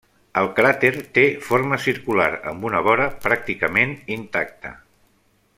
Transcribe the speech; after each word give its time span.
El 0.39 0.47
cràter 0.59 0.89
té 1.17 1.25
forma 1.49 1.79
circular, 1.83 2.29
amb 2.53 2.67
una 2.71 2.83
vora 2.89 3.07
pràcticament 3.27 3.97
intacta. 4.21 4.77